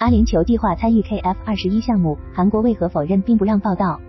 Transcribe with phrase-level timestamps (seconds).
[0.00, 4.00] 阿联酋计划参与 KF 二十一项目，韩国为何否认并不让报道？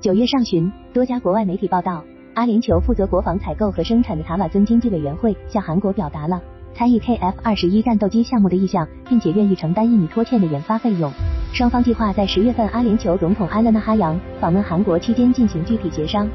[0.00, 2.04] 九月上旬，多家国外媒体报道，
[2.34, 6.40] 阿联酋负责国防采购和生产的塔瓦尊经济委员会向韩国表达了
[6.76, 11.10] 参与 KF 二十一战斗机项目的意向，并且愿意承担一米拖欠的研发费用。
[11.52, 16.28] 双方计划在十月份阿联酋总统埃勒纳哈扬访问韩国期间进行具体协商。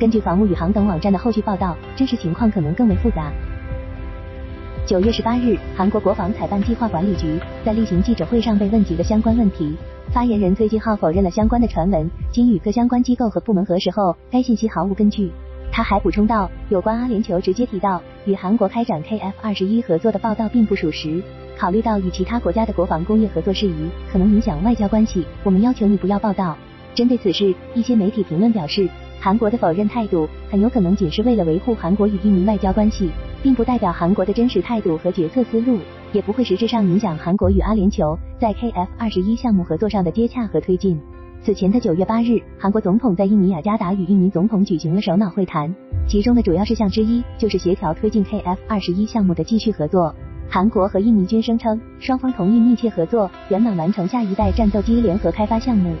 [0.00, 3.30] 根据防务宇航等网站的后续报道，真实情况可能更为复杂。
[4.86, 9.74] 九月十八日，韩国国防采办计划管理局在例行记者会上被问及了相关问题。
[10.12, 15.28] 发言人崔金浩否认了相关的传闻，经与各相关机构和部门核实后，该信息毫无根据。
[15.72, 21.20] 他还补充道，有关阿联酋直接提到与韩国开展 KF 二十一合作的报道并不属实。
[21.58, 26.56] 考虑到与其他国家的国防工业合作事宜可能影响外交关系，我们要求你不要报道。
[26.94, 33.10] 针对此事，一些媒体评论表示，韩国的否认态度很有可能仅是为了维护韩国与印尼外交关系。
[33.46, 35.78] 并不代表韩国的真实态度和决策思路，
[36.12, 40.98] 也不会实质上影响韩国与阿联酋在 KF 二十一项目合作上的接洽和推进。
[41.44, 45.72] 此前的九月八日，韩国总统在印尼雅加达与印尼总统举行了首脑会谈，
[46.08, 50.12] 其中的主要事项之一就是协调推进 KF 二十一项目的继续合作。
[50.50, 55.94] 韩国和印尼均声称，双方同意密切合作，圆满完成下一代战斗机联合开发项目。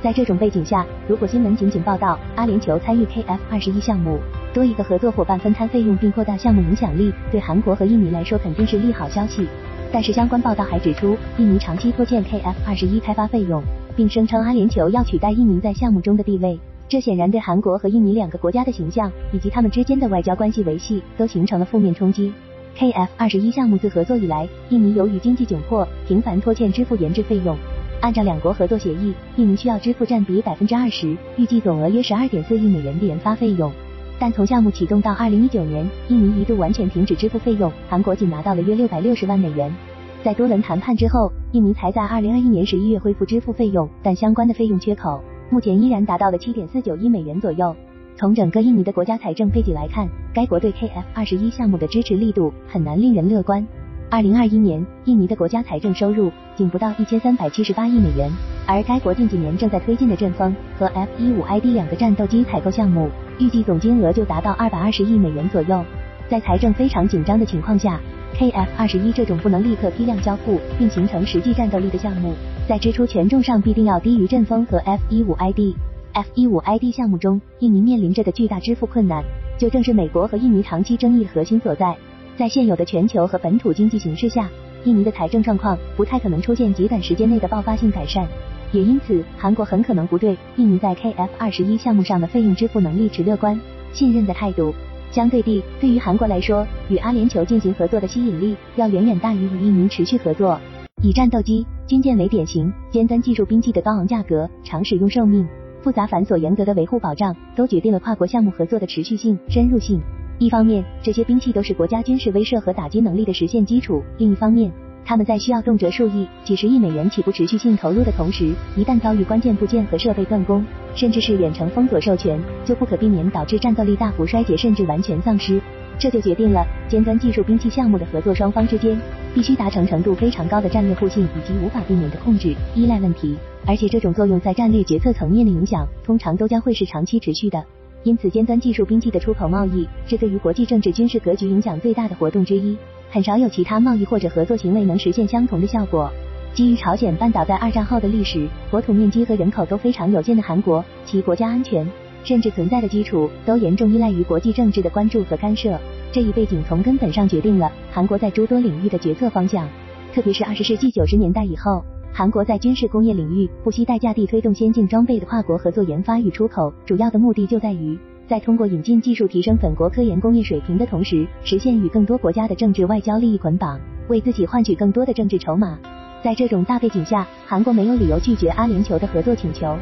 [0.00, 4.20] 在这种背景下，如果新闻仅仅报道阿联酋参与 KF 二十一项目，
[4.52, 9.46] 多一个合作伙伴分摊费用并扩大项目影响力，对韩国和印尼来说肯定是利好消息。
[9.90, 13.62] 但是相关报道还指出，印尼长期拖欠 KF 二十一开发费用，
[13.96, 16.58] 并声称阿联酋要取代印尼在项目中的地位，
[16.88, 22.32] 这显然对韩国和印尼两个国家的形象以及他们之间的外交关系维系都形成了负面冲击。
[22.78, 27.56] KF 二十一项目自合作以来，印尼由于经济窘迫，频繁拖欠支付研制费用。
[28.00, 33.70] 按照两国合作协议，印尼需要支付占比百分之二十，预计总额约十二点四亿美元的研发费用。
[34.18, 39.74] 但从项目启动到二零一九年，印尼一度完全停止支付费用，韩国仅拿到了约六百六十万美元。
[40.22, 47.74] 在多轮谈判之后，印尼才在二零二一年十一月恢复支付费用，但相关的费用缺口目前依然达到了七点四九亿美元左右。
[48.14, 53.66] 从整个印尼的国家财政背景来看，该国对 KF 二十一项目的支持力度很难令人乐观。
[54.12, 58.30] 二零二一年，印尼的国家财政收入仅不到一千三百七十八亿美元，
[58.66, 63.08] 而该国近几年正在推进的阵风和 F 一五 ID 两个战斗机采购项目，
[63.38, 65.82] 预计总金额就达到二百二十亿美元左右。
[66.28, 67.98] 在财政非常紧张的情况下
[68.36, 72.34] ，KF 二十一这种不能立刻批量交付并形成实际战斗力的项目，
[72.68, 75.74] 在支出权重上必定要低于阵风和 F 一五 ID。
[76.12, 79.24] F 一五 ID 项目中，印尼面临着的巨大支付困难，
[79.58, 81.96] 就正是美国和印尼长期争议的核心所在。
[82.36, 84.48] 在现有的全球和本土经济形势下，
[84.84, 88.26] 印尼的财政状况不太可能出现极短时间内的爆发性改善，
[88.72, 93.58] 也因此，韩国很可能不对印尼在 KF 二十一项目上的费用支付能力持乐观、
[93.92, 94.74] 信任的态度。
[95.10, 100.58] 相对地，对于韩国来说，与阿联酋进行合作的吸引力要远远大于与印尼持续合作。
[101.02, 105.46] 以战斗机、军舰为典型，尖端技术兵器的高昂价格、长使用寿命、
[105.82, 110.00] 复杂繁琐严格的维护保障，都决定了跨国项目合作的持续性、深入性。
[110.38, 114.72] 一方面，这些兵器都是国家军事威慑和打击能力的实现基础；另一方面，
[115.04, 120.64] 他们在需要动辄数亿、几十亿美元起步持续性投入的同时，一旦遭遇关键部件和设备断供，
[120.96, 125.60] 甚至是远程封锁授权，就不可避免导致战斗力大幅衰竭，甚至完全丧失。
[125.98, 128.98] 这就决定了尖端技术兵器项目的合作双方之间
[129.32, 133.36] 必须达成程度非常高的战略互信，以及无法避免的控制依赖问题。
[133.64, 137.62] 而且，这种作用在战略决策层面的影响，通常都将会是长期持续的。
[138.04, 142.76] 因此，尖端技术兵器的出口贸易是对于国际政治军事格局影响最大的活动之一。
[143.10, 146.10] 很少有其他贸易或者合作行为能实现相同的效果。
[146.54, 151.88] 基于朝鲜半岛在二战后的历史、国土面积和人口都非常有限的韩国，其国家安全
[152.24, 155.78] 甚至存在的基础都严重依赖于国际政治的关注和干涉。
[156.10, 159.68] 这一背景从根本上决定了韩国在诸多领域的决策方向。
[160.12, 161.82] 特别是二十世纪九十年代以后，
[162.14, 175.78] 韩国在军事工业领域不惜代价地推动先进装备的跨国合作研发与出口，主要的目的就在于在通过引进技术提升本国科研工业水平的同时，实现与更多国家的政治外交利益捆绑，为自己换取更多的政治筹码。
[176.22, 179.74] 在这种大背景下，韩国没有理由拒绝阿联酋的合作请求。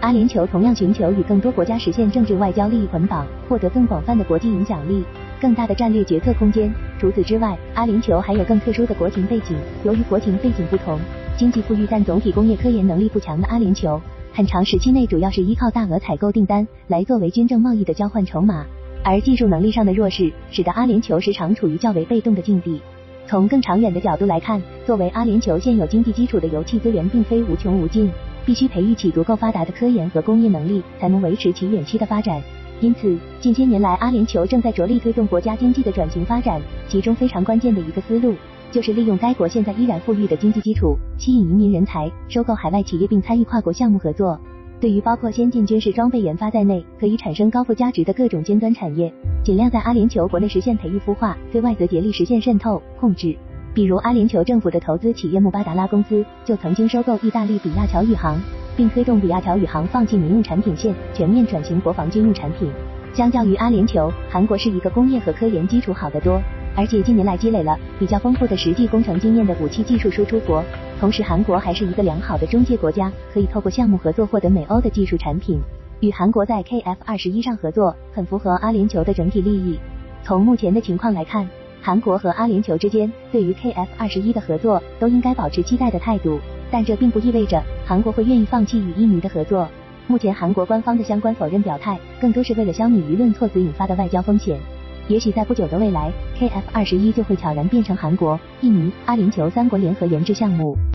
[0.00, 5.02] 阿联酋同样寻求与更多国家实现政治外交利益捆绑，获得更广泛的国际影响力。
[5.40, 6.70] 更大的战略决策空间。
[7.00, 9.56] 除此之外，阿联酋还有更特殊的国情背景。
[9.84, 11.00] 由于国情背景不同，
[11.38, 14.00] 经济富裕但总体工业科研能力不强的阿联酋，
[14.32, 18.66] 很长时期内主要是依靠大额采购订单来作为军政贸易的交换筹码。
[19.04, 22.80] 而技术能力上的弱势，使得阿联酋时常处于较为被动的境地。
[23.28, 28.10] 从更长远的角度来看，作为阿联酋现有经济基础的油气资源并非无穷无尽，
[28.44, 32.42] 必须培育起足够发达的科研和工业能力，才能维持其远期的发展。
[32.80, 38.34] 因此，近些年来，阿联酋正在着力推动国家经济的转型发展，其中非常关键的一个思路，
[38.70, 44.38] 就是利用该国现在依然富裕的经济基础，吸引移民人才，收购海外企业并参与跨国项目合作。
[44.80, 49.12] 对于包括先进军事装备研发在内，可以产生高附加值的各种尖端产业，
[49.42, 53.36] 尽量在阿联酋国内实现培育孵化，对外则竭力实现渗透控制。
[53.74, 58.40] 比如阿联酋政府的投资企业穆巴达拉公司就曾经收购意大利比亚乔宇航，
[58.76, 62.70] 并推动比亚乔宇航放弃民用产品线，全面转型国防军用产品。
[63.12, 66.40] 相较于阿联酋，韩国是一个工业和科研基础好得多，
[66.78, 70.62] 而且近年来积累了比较丰富的实际工程经验的武器技术输出国。
[71.00, 75.58] 同时，韩国还是一个良好的中介国家，可以透过项目合作获得美欧的技术产品。
[75.98, 79.76] 与韩国在 KF 二十一上合作，很符合阿联酋的整体利益。
[80.22, 81.48] 从目前的情况来看，
[81.82, 86.38] 韩国和阿联酋之间对于 KF 二十一的合作都应该保持期待的态度，
[86.70, 89.68] 但这并不意味着韩国会愿意放弃与印尼的合作。
[90.06, 94.60] 目前韩国官方的相关否认表态，更多是为了消弭舆论措辞引发的外交风险。
[95.08, 100.78] 也许在不久的未来，KF 二十一就会悄然变成韩国、印尼、阿联酋三国联合研制项目。